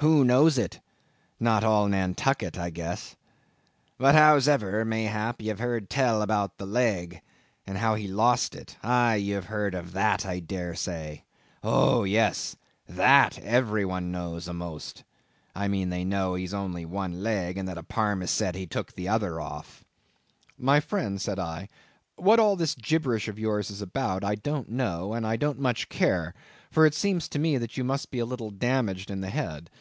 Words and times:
Who 0.00 0.22
knows 0.24 0.58
it? 0.58 0.78
Not 1.40 1.64
all 1.64 1.88
Nantucket, 1.88 2.56
I 2.56 2.70
guess. 2.70 3.16
But 3.98 4.14
hows'ever, 4.14 4.84
mayhap, 4.84 5.42
ye've 5.42 5.58
heard 5.58 5.90
tell 5.90 6.22
about 6.22 6.56
the 6.56 6.66
leg, 6.66 7.20
and 7.66 7.76
how 7.78 7.96
he 7.96 8.06
lost 8.06 8.54
it; 8.54 8.76
aye, 8.84 9.16
ye 9.16 9.30
have 9.30 9.46
heard 9.46 9.74
of 9.74 9.90
that, 9.94 10.24
I 10.24 10.38
dare 10.38 10.76
say. 10.76 11.24
Oh 11.64 12.04
yes, 12.04 12.54
that 12.86 13.40
every 13.40 13.84
one 13.84 14.12
knows 14.12 14.46
a'most—I 14.48 15.66
mean 15.66 15.88
they 15.90 16.04
know 16.04 16.36
he's 16.36 16.54
only 16.54 16.84
one 16.84 17.20
leg; 17.24 17.58
and 17.58 17.66
that 17.66 17.76
a 17.76 17.82
parmacetti 17.82 18.68
took 18.70 18.92
the 18.92 19.08
other 19.08 19.40
off." 19.40 19.84
"My 20.56 20.78
friend," 20.78 21.20
said 21.20 21.40
I, 21.40 21.68
"what 22.14 22.38
all 22.38 22.54
this 22.54 22.76
gibberish 22.76 23.26
of 23.26 23.36
yours 23.36 23.68
is 23.68 23.82
about, 23.82 24.22
I 24.22 24.36
don't 24.36 24.68
know, 24.68 25.12
and 25.12 25.26
I 25.26 25.34
don't 25.34 25.58
much 25.58 25.88
care; 25.88 26.34
for 26.70 26.86
it 26.86 26.94
seems 26.94 27.26
to 27.30 27.40
me 27.40 27.58
that 27.58 27.76
you 27.76 27.82
must 27.82 28.12
be 28.12 28.20
a 28.20 28.26
little 28.26 28.50
damaged 28.50 29.10
in 29.10 29.22
the 29.22 29.30
head. 29.30 29.68